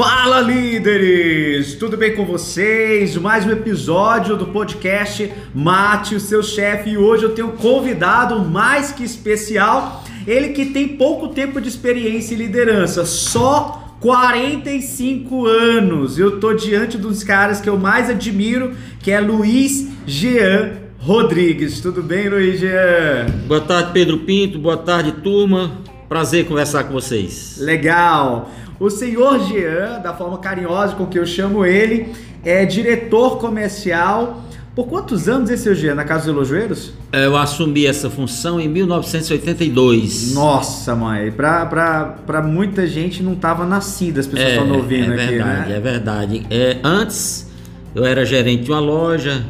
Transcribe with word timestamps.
Fala 0.00 0.40
líderes! 0.40 1.74
Tudo 1.74 1.94
bem 1.94 2.16
com 2.16 2.24
vocês? 2.24 3.14
Mais 3.16 3.44
um 3.44 3.50
episódio 3.50 4.34
do 4.34 4.46
podcast 4.46 5.30
Mate 5.54 6.14
o 6.14 6.20
seu 6.20 6.42
chefe 6.42 6.90
e 6.90 6.96
hoje 6.96 7.24
eu 7.24 7.34
tenho 7.34 7.48
um 7.48 7.56
convidado 7.56 8.40
mais 8.40 8.92
que 8.92 9.04
especial, 9.04 10.02
ele 10.26 10.54
que 10.54 10.66
tem 10.66 10.88
pouco 10.88 11.28
tempo 11.28 11.60
de 11.60 11.68
experiência 11.68 12.34
em 12.34 12.38
liderança, 12.38 13.04
só 13.04 13.96
45 14.00 15.44
anos. 15.44 16.18
Eu 16.18 16.40
tô 16.40 16.54
diante 16.54 16.96
dos 16.96 17.22
caras 17.22 17.60
que 17.60 17.68
eu 17.68 17.78
mais 17.78 18.08
admiro, 18.08 18.74
que 19.00 19.10
é 19.10 19.20
Luiz 19.20 19.86
Jean 20.06 20.78
Rodrigues. 20.98 21.80
Tudo 21.80 22.02
bem, 22.02 22.28
Luiz 22.28 22.58
Jean? 22.58 23.26
Boa 23.46 23.60
tarde, 23.60 23.92
Pedro 23.92 24.20
Pinto. 24.20 24.58
Boa 24.58 24.78
tarde, 24.78 25.12
turma. 25.12 25.90
Prazer 26.10 26.44
conversar 26.44 26.82
com 26.82 26.92
vocês. 26.92 27.56
Legal. 27.60 28.50
O 28.80 28.90
senhor 28.90 29.46
Jean, 29.46 30.00
da 30.00 30.12
forma 30.12 30.38
carinhosa 30.38 30.96
com 30.96 31.06
que 31.06 31.16
eu 31.16 31.24
chamo 31.24 31.64
ele, 31.64 32.12
é 32.44 32.64
diretor 32.64 33.38
comercial. 33.38 34.42
Por 34.74 34.88
quantos 34.88 35.28
anos 35.28 35.50
esse 35.50 35.62
seu 35.62 35.72
Jean 35.72 35.94
na 35.94 36.02
Casa 36.02 36.24
dos 36.24 36.34
Elojoeiros? 36.34 36.92
Eu 37.12 37.36
assumi 37.36 37.86
essa 37.86 38.10
função 38.10 38.60
em 38.60 38.66
1982. 38.66 40.34
Nossa, 40.34 40.96
mãe, 40.96 41.30
pra, 41.30 41.64
pra, 41.66 42.04
pra 42.26 42.42
muita 42.42 42.88
gente 42.88 43.22
não 43.22 43.34
estava 43.34 43.64
nascida, 43.64 44.18
as 44.18 44.26
pessoas 44.26 44.50
estão 44.50 44.66
é, 44.66 44.76
ouvindo 44.78 45.12
é 45.12 45.14
aqui, 45.14 45.26
verdade, 45.36 45.68
né? 45.68 45.76
É 45.76 45.80
verdade, 45.80 46.46
é 46.50 46.78
Antes, 46.82 47.48
eu 47.94 48.04
era 48.04 48.24
gerente 48.24 48.64
de 48.64 48.72
uma 48.72 48.80
loja, 48.80 49.46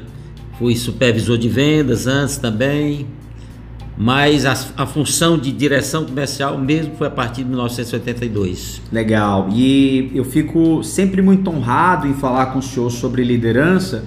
fui 0.59 0.77
supervisor 0.77 1.39
de 1.39 1.49
vendas 1.49 2.07
antes 2.07 2.37
também, 2.37 3.07
mas 4.03 4.47
a, 4.47 4.55
a, 4.79 4.87
função 4.87 5.37
de 5.37 5.53
direção 5.53 6.07
comercial 6.07 6.57
mesmo 6.57 6.97
foi 6.97 7.09
a 7.09 7.11
partir 7.11 7.43
de 7.43 7.51
1982. 7.51 8.81
Legal. 8.91 9.51
E 9.53 10.11
eu 10.15 10.25
fico 10.25 10.83
sempre 10.83 11.21
muito 11.21 11.51
honrado 11.51 12.07
em 12.09 12.15
falar 12.15 12.47
com 12.47 12.61
o 12.61 12.63
senhor 12.63 12.89
sobre 12.89 13.23
liderança, 13.23 14.07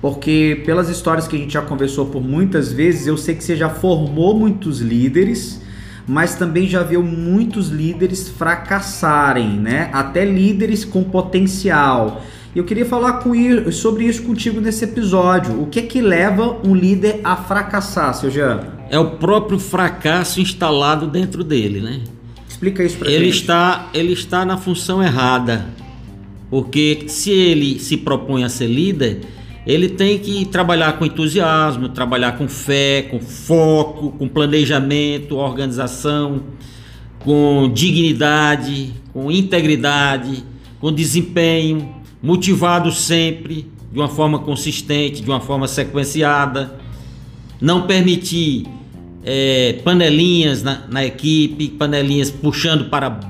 porque 0.00 0.62
pelas 0.64 0.88
histórias 0.88 1.26
que 1.26 1.34
a 1.34 1.38
gente 1.40 1.54
já 1.54 1.60
conversou 1.60 2.06
por 2.06 2.22
muitas 2.22 2.72
vezes, 2.72 3.08
eu 3.08 3.16
sei 3.16 3.34
que 3.34 3.42
você 3.42 3.56
já 3.56 3.68
formou 3.68 4.38
muitos 4.38 4.78
líderes, 4.78 5.60
mas 6.06 6.36
também 6.36 6.68
já 6.68 6.84
viu 6.84 7.02
muitos 7.02 7.68
líderes 7.68 8.28
fracassarem, 8.28 9.58
né? 9.58 9.90
Até 9.92 10.24
líderes 10.24 10.84
com 10.84 11.02
potencial. 11.02 12.22
Eu 12.54 12.62
queria 12.62 12.86
falar 12.86 13.14
com, 13.14 13.32
sobre 13.72 14.04
isso 14.04 14.22
contigo 14.22 14.60
nesse 14.60 14.84
episódio. 14.84 15.60
O 15.60 15.66
que 15.66 15.80
é 15.80 15.82
que 15.82 16.00
leva 16.00 16.60
um 16.64 16.76
líder 16.76 17.20
a 17.24 17.34
fracassar, 17.34 18.14
seu 18.14 18.30
Jean? 18.30 18.81
É 18.92 18.98
o 18.98 19.12
próprio 19.12 19.58
fracasso 19.58 20.38
instalado 20.38 21.06
dentro 21.06 21.42
dele, 21.42 21.80
né? 21.80 22.00
Explica 22.46 22.84
isso 22.84 22.98
para 22.98 23.10
ele 23.10 23.24
gente. 23.24 23.36
está 23.36 23.88
ele 23.94 24.12
está 24.12 24.44
na 24.44 24.58
função 24.58 25.02
errada, 25.02 25.66
porque 26.50 27.04
se 27.06 27.30
ele 27.30 27.80
se 27.80 27.96
propõe 27.96 28.44
a 28.44 28.50
ser 28.50 28.66
líder, 28.66 29.22
ele 29.66 29.88
tem 29.88 30.18
que 30.18 30.44
trabalhar 30.44 30.98
com 30.98 31.06
entusiasmo, 31.06 31.88
trabalhar 31.88 32.32
com 32.32 32.46
fé, 32.46 33.08
com 33.10 33.18
foco, 33.18 34.10
com 34.10 34.28
planejamento, 34.28 35.36
organização, 35.36 36.42
com 37.20 37.70
dignidade, 37.72 38.92
com 39.10 39.32
integridade, 39.32 40.44
com 40.78 40.92
desempenho, 40.92 41.94
motivado 42.22 42.92
sempre, 42.92 43.66
de 43.90 43.98
uma 43.98 44.08
forma 44.08 44.40
consistente, 44.40 45.22
de 45.22 45.30
uma 45.30 45.40
forma 45.40 45.66
sequenciada, 45.66 46.78
não 47.58 47.86
permitir 47.86 48.66
é, 49.24 49.80
panelinhas 49.84 50.62
na, 50.62 50.82
na 50.88 51.04
equipe, 51.04 51.68
panelinhas 51.68 52.30
puxando 52.30 52.90
para 52.90 53.20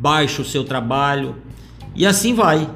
baixo 0.00 0.42
o 0.42 0.44
seu 0.44 0.64
trabalho 0.64 1.36
e 1.94 2.06
assim 2.06 2.34
vai. 2.34 2.68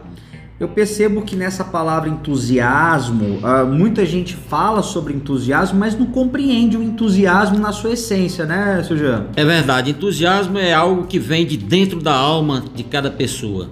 Eu 0.59 0.69
percebo 0.69 1.21
que 1.21 1.37
nessa 1.37 1.63
palavra 1.63 2.09
entusiasmo, 2.09 3.41
uh, 3.41 3.67
muita 3.67 4.07
gente 4.07 4.35
fala 4.35 4.83
sobre 4.83 5.13
entusiasmo, 5.13 5.79
mas 5.79 5.99
não 5.99 6.07
compreende 6.07 6.79
o 6.79 6.83
entusiasmo 6.83 7.59
na 7.59 7.73
sua 7.73 7.93
essência, 7.93 8.47
né, 8.47 8.83
seu 8.83 8.97
Jean? 8.97 9.27
É 9.37 9.45
verdade, 9.45 9.91
entusiasmo 9.91 10.57
é 10.57 10.73
algo 10.73 11.05
que 11.05 11.19
vem 11.19 11.45
de 11.45 11.59
dentro 11.59 12.01
da 12.01 12.15
alma 12.15 12.65
de 12.75 12.83
cada 12.85 13.11
pessoa. 13.11 13.69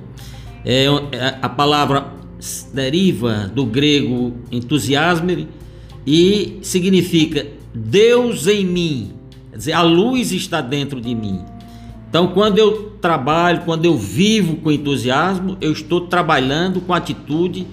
É, 0.62 0.84
é 1.12 1.38
a 1.41 1.48
palavra 1.48 2.09
deriva 2.75 3.50
do 3.54 3.64
grego 3.64 4.34
entusiasmo 4.53 5.31
e 6.06 6.59
significa 6.62 7.47
Deus 7.75 8.47
em 8.47 8.65
mim, 8.65 9.12
quer 9.50 9.59
dizer, 9.59 9.72
a 9.72 9.82
luz 9.82 10.32
está 10.32 10.60
dentro 10.60 11.00
de 11.00 11.15
mim. 11.15 11.41
Então, 12.09 12.28
quando 12.28 12.59
eu 12.59 12.92
trabalho, 13.00 13.62
quando 13.65 13.84
eu 13.84 13.98
vivo 13.98 14.56
com 14.56 14.70
entusiasmo, 14.70 15.56
eu 15.60 15.72
estou 15.72 16.03
trabalhando 16.03 16.81
com 16.81 16.94
atitude 16.94 17.66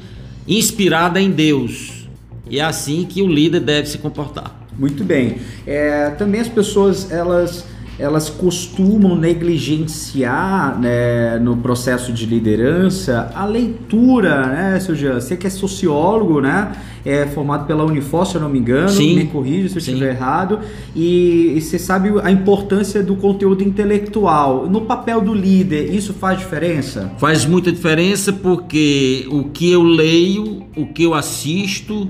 inspirada 0.47 1.21
em 1.21 1.29
Deus. 1.29 2.07
E 2.49 2.59
é 2.59 2.63
assim 2.63 3.05
que 3.05 3.21
o 3.21 3.27
líder 3.27 3.59
deve 3.59 3.87
se 3.87 3.99
comportar. 3.99 4.59
Muito 4.77 5.03
bem. 5.03 5.37
É, 5.65 6.09
também 6.11 6.41
as 6.41 6.47
pessoas 6.47 7.11
elas 7.11 7.65
elas 8.01 8.31
costumam 8.31 9.15
negligenciar 9.15 10.79
né, 10.79 11.37
no 11.37 11.55
processo 11.55 12.11
de 12.11 12.25
liderança 12.25 13.31
a 13.35 13.45
leitura, 13.45 14.47
né, 14.47 14.79
seu 14.79 14.95
Jean? 14.95 15.21
Você 15.21 15.37
que 15.37 15.45
é 15.45 15.49
sociólogo, 15.49 16.41
né? 16.41 16.71
É 17.05 17.27
formado 17.27 17.65
pela 17.65 17.83
Unifor, 17.83 18.25
se 18.25 18.35
eu 18.35 18.41
não 18.41 18.49
me 18.49 18.59
engano, 18.59 18.89
Sim. 18.89 19.15
me 19.15 19.25
corrija 19.27 19.69
se 19.69 19.75
eu 19.75 19.79
estiver 19.79 20.09
errado, 20.09 20.59
e, 20.95 21.53
e 21.55 21.61
você 21.61 21.79
sabe 21.79 22.11
a 22.23 22.31
importância 22.31 23.01
do 23.03 23.15
conteúdo 23.15 23.63
intelectual. 23.63 24.67
No 24.67 24.81
papel 24.81 25.21
do 25.21 25.33
líder, 25.33 25.93
isso 25.93 26.13
faz 26.13 26.39
diferença? 26.39 27.11
Faz 27.17 27.45
muita 27.45 27.71
diferença 27.71 28.33
porque 28.33 29.27
o 29.31 29.45
que 29.45 29.71
eu 29.71 29.83
leio, 29.83 30.63
o 30.75 30.87
que 30.87 31.03
eu 31.03 31.13
assisto, 31.13 32.07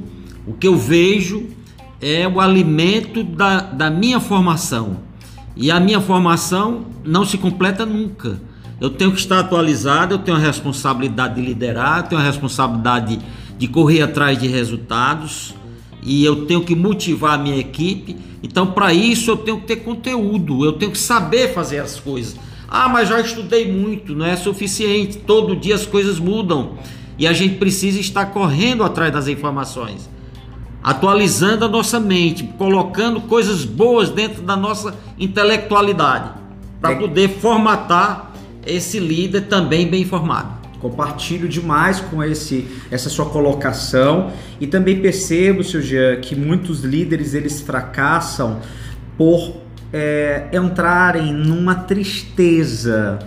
o 0.48 0.54
que 0.54 0.68
eu 0.68 0.78
vejo 0.78 1.48
é 2.02 2.28
o 2.28 2.40
alimento 2.40 3.24
da, 3.24 3.62
da 3.62 3.90
minha 3.90 4.20
formação. 4.20 5.11
E 5.56 5.70
a 5.70 5.80
minha 5.80 6.00
formação 6.00 6.86
não 7.04 7.26
se 7.26 7.38
completa 7.38 7.86
nunca. 7.86 8.40
Eu 8.80 8.90
tenho 8.90 9.12
que 9.12 9.20
estar 9.20 9.40
atualizado, 9.40 10.16
eu 10.16 10.20
tenho 10.20 10.38
a 10.38 10.40
responsabilidade 10.40 11.36
de 11.36 11.42
liderar, 11.42 12.00
eu 12.00 12.04
tenho 12.04 12.22
a 12.22 12.24
responsabilidade 12.24 13.20
de 13.58 13.68
correr 13.68 14.02
atrás 14.02 14.40
de 14.40 14.48
resultados 14.48 15.54
e 16.02 16.24
eu 16.26 16.46
tenho 16.48 16.64
que 16.64 16.76
motivar 16.76 17.36
a 17.36 17.38
minha 17.38 17.58
equipe. 17.58 18.18
Então, 18.42 18.68
para 18.68 18.92
isso, 18.92 19.30
eu 19.30 19.38
tenho 19.38 19.60
que 19.60 19.68
ter 19.68 19.78
conteúdo, 19.78 20.66
eu 20.66 20.74
tenho 20.74 20.92
que 20.92 20.98
saber 20.98 21.54
fazer 21.54 21.80
as 21.80 22.00
coisas. 22.00 22.36
Ah, 22.68 22.90
mas 22.90 23.10
já 23.10 23.20
estudei 23.20 23.72
muito, 23.72 24.16
não 24.16 24.26
é 24.26 24.36
suficiente. 24.36 25.18
Todo 25.18 25.56
dia 25.56 25.76
as 25.76 25.86
coisas 25.86 26.18
mudam 26.18 26.78
e 27.20 27.28
a 27.28 27.34
gente 27.34 27.56
precisa 27.56 28.00
estar 28.00 28.28
correndo 28.28 28.84
atrás 28.84 29.14
das 29.14 29.28
informações 29.28 30.10
atualizando 30.84 31.66
a 31.66 31.68
nossa 31.68 32.00
mente, 32.00 32.44
colocando 32.58 33.22
coisas 33.22 33.64
boas 33.66 34.10
dentro 34.10 34.42
da 34.42 34.56
nossa 34.56 34.96
intelectualidade, 35.20 36.32
para 36.80 36.92
é. 36.92 36.96
poder 36.96 37.30
formatar 37.30 38.32
esse 38.66 39.00
líder 39.00 39.42
também 39.42 39.88
bem 39.88 40.02
informado. 40.02 40.62
Compartilho 40.80 41.48
demais 41.48 42.00
com 42.00 42.24
esse, 42.24 42.68
essa 42.90 43.08
sua 43.08 43.28
colocação 43.28 44.32
e 44.60 44.66
também 44.66 45.00
percebo, 45.00 45.64
seu 45.64 45.82
Jean, 45.82 46.20
que 46.20 46.36
muitos 46.36 46.84
líderes 46.84 47.36
eles 47.36 47.62
fracassam 47.62 48.60
por 49.16 49.58
é, 49.94 50.48
entrarem 50.52 51.32
numa 51.32 51.76
tristeza 51.76 53.20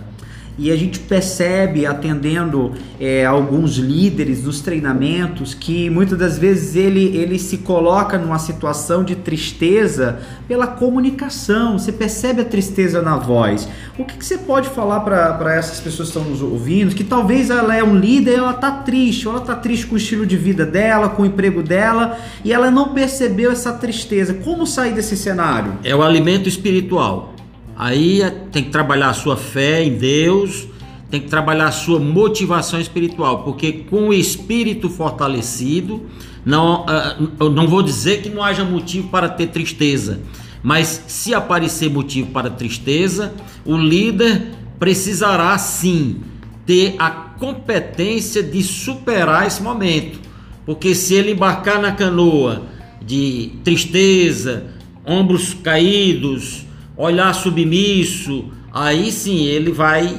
e 0.57 0.71
a 0.71 0.75
gente 0.75 0.99
percebe 0.99 1.85
atendendo 1.85 2.71
é, 2.99 3.25
alguns 3.25 3.75
líderes 3.75 4.43
nos 4.43 4.61
treinamentos 4.61 5.53
que 5.53 5.89
muitas 5.89 6.17
das 6.17 6.37
vezes 6.37 6.75
ele, 6.75 7.15
ele 7.17 7.37
se 7.37 7.57
coloca 7.57 8.17
numa 8.17 8.39
situação 8.39 9.03
de 9.03 9.15
tristeza 9.15 10.19
pela 10.47 10.65
comunicação. 10.65 11.77
Você 11.77 11.91
percebe 11.91 12.41
a 12.41 12.45
tristeza 12.45 13.01
na 13.01 13.17
voz. 13.17 13.67
O 13.99 14.05
que, 14.05 14.17
que 14.17 14.25
você 14.25 14.37
pode 14.37 14.69
falar 14.69 15.01
para 15.01 15.55
essas 15.55 15.79
pessoas 15.81 16.09
que 16.09 16.17
estão 16.17 16.31
nos 16.31 16.41
ouvindo? 16.41 16.95
Que 16.95 17.03
talvez 17.03 17.49
ela 17.49 17.75
é 17.75 17.83
um 17.83 17.95
líder, 17.95 18.35
ela 18.37 18.51
está 18.51 18.71
triste, 18.71 19.27
ou 19.27 19.33
ela 19.33 19.41
está 19.41 19.55
triste 19.55 19.87
com 19.87 19.95
o 19.95 19.97
estilo 19.97 20.25
de 20.25 20.37
vida 20.37 20.65
dela, 20.65 21.09
com 21.09 21.23
o 21.23 21.25
emprego 21.25 21.61
dela, 21.61 22.17
e 22.45 22.53
ela 22.53 22.71
não 22.71 22.93
percebeu 22.93 23.51
essa 23.51 23.73
tristeza. 23.73 24.33
Como 24.33 24.65
sair 24.65 24.93
desse 24.93 25.17
cenário? 25.17 25.73
É 25.83 25.93
o 25.93 26.01
alimento 26.01 26.47
espiritual. 26.47 27.34
Aí 27.77 28.21
é, 28.21 28.29
tem 28.29 28.63
que 28.63 28.69
trabalhar 28.69 29.09
a 29.09 29.13
sua 29.13 29.35
fé 29.35 29.83
em 29.83 29.97
Deus, 29.97 30.67
tem 31.11 31.19
que 31.21 31.27
trabalhar 31.27 31.67
a 31.67 31.71
sua 31.71 31.99
motivação 31.99 32.79
espiritual, 32.79 33.43
porque 33.43 33.71
com 33.89 34.09
o 34.09 34.13
espírito 34.13 34.89
fortalecido, 34.89 36.03
não, 36.45 36.85
ah, 36.87 37.17
eu 37.39 37.49
não 37.49 37.67
vou 37.67 37.83
dizer 37.83 38.21
que 38.21 38.29
não 38.29 38.43
haja 38.43 38.63
motivo 38.63 39.09
para 39.09 39.27
ter 39.27 39.47
tristeza, 39.47 40.21
mas 40.63 41.03
se 41.07 41.33
aparecer 41.33 41.89
motivo 41.89 42.31
para 42.31 42.49
tristeza, 42.49 43.33
o 43.65 43.77
líder 43.77 44.51
precisará 44.79 45.57
sim 45.57 46.21
ter 46.65 46.95
a 46.97 47.09
competência 47.09 48.41
de 48.41 48.63
superar 48.63 49.45
esse 49.45 49.61
momento, 49.61 50.19
porque 50.65 50.95
se 50.95 51.13
ele 51.13 51.31
embarcar 51.31 51.79
na 51.79 51.91
canoa 51.91 52.63
de 53.01 53.51
tristeza, 53.63 54.65
ombros 55.05 55.53
caídos, 55.53 56.64
olhar 56.97 57.33
submisso, 57.33 58.45
aí 58.71 59.11
sim 59.11 59.45
ele 59.45 59.71
vai 59.71 60.17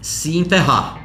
se 0.00 0.36
enterrar. 0.36 0.98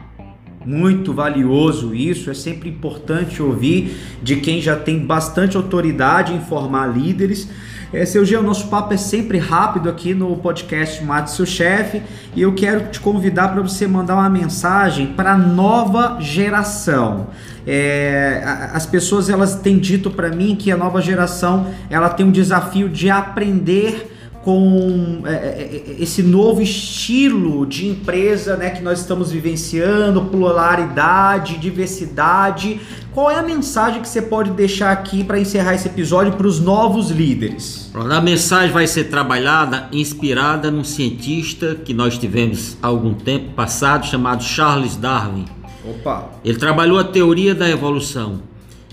Muito 0.66 1.14
valioso 1.14 1.94
isso, 1.94 2.32
é 2.32 2.34
sempre 2.34 2.70
importante 2.70 3.42
ouvir 3.42 3.96
de 4.24 4.38
quem 4.38 4.60
já 4.60 4.76
tem 4.76 5.00
bastante 5.00 5.56
autoridade 5.56 6.34
em 6.34 6.42
formar 6.42 6.88
líderes. 6.88 7.48
É, 7.94 8.04
seu 8.04 8.26
Jean, 8.26 8.42
nosso 8.42 8.68
papo 8.68 8.92
é 8.94 8.98
sempre 8.98 9.38
rápido 9.38 9.88
aqui 9.88 10.16
no 10.16 10.36
podcast 10.38 11.04
Mate 11.04 11.30
Seu 11.32 11.46
Chefe 11.46 12.02
e 12.36 12.42
eu 12.42 12.54
quero 12.56 12.90
te 12.90 13.00
convidar 13.00 13.50
para 13.50 13.62
você 13.62 13.86
mandar 13.86 14.16
uma 14.16 14.30
mensagem 14.30 15.08
para 15.08 15.34
a 15.34 15.38
nova 15.38 16.18
geração. 16.20 17.28
É, 17.66 18.42
as 18.74 18.88
pessoas 18.88 19.30
elas 19.30 19.56
têm 19.56 19.78
dito 19.78 20.10
para 20.10 20.30
mim 20.30 20.56
que 20.56 20.72
a 20.72 20.78
nova 20.78 21.00
geração 21.00 21.68
ela 21.92 22.10
tem 22.10 22.26
um 22.26 22.32
desafio 22.32 22.90
de 22.90 23.10
aprender 23.10 24.15
com 24.46 25.24
é, 25.26 25.34
é, 25.34 25.84
é, 25.88 26.04
esse 26.04 26.22
novo 26.22 26.62
estilo 26.62 27.66
de 27.66 27.88
empresa 27.88 28.56
né, 28.56 28.70
que 28.70 28.84
nós 28.84 29.00
estamos 29.00 29.32
vivenciando, 29.32 30.24
pluralidade, 30.26 31.58
diversidade. 31.58 32.80
Qual 33.12 33.32
é 33.32 33.40
a 33.40 33.42
mensagem 33.42 34.04
que 34.04 34.08
você 34.08 34.22
pode 34.22 34.52
deixar 34.52 34.92
aqui 34.92 35.24
para 35.24 35.40
encerrar 35.40 35.74
esse 35.74 35.88
episódio 35.88 36.34
para 36.34 36.46
os 36.46 36.60
novos 36.60 37.10
líderes? 37.10 37.90
A 37.96 38.22
mensagem 38.22 38.72
vai 38.72 38.86
ser 38.86 39.06
trabalhada, 39.06 39.90
inspirada 39.92 40.70
num 40.70 40.84
cientista 40.84 41.74
que 41.84 41.92
nós 41.92 42.16
tivemos 42.16 42.78
há 42.84 42.88
algum 42.88 43.16
tempo 43.16 43.54
passado, 43.56 44.06
chamado 44.06 44.44
Charles 44.44 44.96
Darwin. 44.96 45.46
Opa! 45.84 46.30
Ele 46.46 46.60
trabalhou 46.60 47.00
a 47.00 47.04
teoria 47.04 47.56
da 47.56 47.68
evolução. 47.68 48.42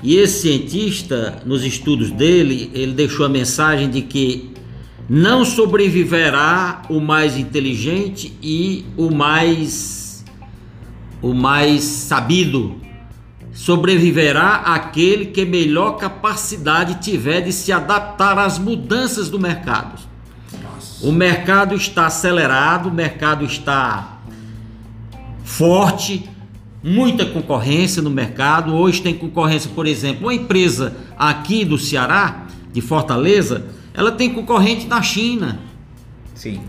E 0.02 0.16
esse 0.16 0.40
cientista, 0.40 1.42
nos 1.44 1.62
estudos 1.62 2.10
dele, 2.10 2.70
ele 2.72 2.92
deixou 2.92 3.26
a 3.26 3.28
mensagem 3.28 3.90
de 3.90 4.00
que 4.00 4.51
não 5.14 5.44
sobreviverá 5.44 6.84
o 6.88 6.98
mais 6.98 7.36
inteligente 7.36 8.34
e 8.42 8.86
o 8.96 9.10
mais 9.10 10.24
o 11.20 11.34
mais 11.34 11.82
sabido. 11.84 12.76
Sobreviverá 13.52 14.62
aquele 14.64 15.26
que 15.26 15.44
melhor 15.44 15.98
capacidade 15.98 16.94
tiver 17.02 17.42
de 17.42 17.52
se 17.52 17.70
adaptar 17.70 18.38
às 18.38 18.58
mudanças 18.58 19.28
do 19.28 19.38
mercado. 19.38 20.00
Nossa. 20.62 21.06
O 21.06 21.12
mercado 21.12 21.74
está 21.74 22.06
acelerado, 22.06 22.88
o 22.88 22.92
mercado 22.92 23.44
está 23.44 24.18
forte, 25.44 26.26
muita 26.82 27.26
concorrência 27.26 28.00
no 28.00 28.08
mercado. 28.08 28.74
Hoje 28.74 29.02
tem 29.02 29.12
concorrência, 29.12 29.70
por 29.74 29.86
exemplo, 29.86 30.28
uma 30.28 30.34
empresa 30.34 30.96
aqui 31.18 31.66
do 31.66 31.76
Ceará, 31.76 32.46
de 32.72 32.80
Fortaleza, 32.80 33.81
ela 33.94 34.12
tem 34.12 34.32
concorrente 34.32 34.86
na 34.86 35.02
China. 35.02 35.58
Sim. 36.34 36.60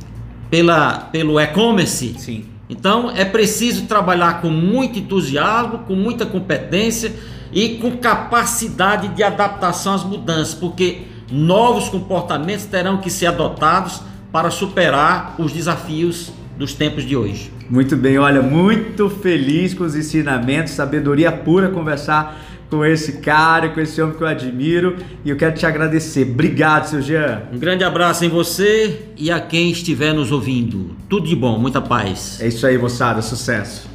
Pela, 0.49 0.99
pelo 1.11 1.39
e-commerce. 1.39 2.15
Sim. 2.17 2.45
Então 2.69 3.11
é 3.11 3.25
preciso 3.25 3.85
trabalhar 3.85 4.41
com 4.41 4.49
muito 4.49 4.99
entusiasmo, 4.99 5.79
com 5.79 5.95
muita 5.95 6.25
competência 6.25 7.13
e 7.51 7.77
com 7.77 7.97
capacidade 7.97 9.09
de 9.09 9.23
adaptação 9.23 9.93
às 9.93 10.03
mudanças, 10.03 10.53
porque 10.53 11.01
novos 11.31 11.89
comportamentos 11.89 12.65
terão 12.65 12.97
que 12.97 13.09
ser 13.09 13.27
adotados 13.27 14.01
para 14.31 14.49
superar 14.49 15.35
os 15.37 15.51
desafios 15.51 16.31
dos 16.57 16.73
tempos 16.73 17.03
de 17.03 17.15
hoje. 17.15 17.51
Muito 17.69 17.95
bem, 17.95 18.17
olha, 18.17 18.41
muito 18.41 19.09
feliz 19.09 19.73
com 19.73 19.83
os 19.83 19.95
ensinamentos, 19.95 20.73
sabedoria 20.73 21.31
pura 21.31 21.69
conversar 21.69 22.39
com 22.73 22.83
esse 22.83 23.13
cara, 23.13 23.69
com 23.69 23.79
esse 23.79 24.01
homem 24.01 24.15
que 24.15 24.23
eu 24.23 24.27
admiro. 24.27 24.95
E 25.23 25.29
eu 25.29 25.37
quero 25.37 25.53
te 25.53 25.63
agradecer. 25.63 26.27
Obrigado, 26.27 26.85
seu 26.85 27.01
Jean. 27.03 27.43
Um 27.53 27.59
grande 27.59 27.83
abraço 27.83 28.25
em 28.25 28.29
você 28.29 29.09
e 29.15 29.29
a 29.29 29.39
quem 29.39 29.69
estiver 29.69 30.11
nos 30.11 30.31
ouvindo. 30.31 30.95
Tudo 31.07 31.27
de 31.27 31.35
bom, 31.35 31.59
muita 31.59 31.79
paz. 31.79 32.39
É 32.41 32.47
isso 32.47 32.65
aí, 32.65 32.75
moçada. 32.75 33.21
Sucesso. 33.21 33.92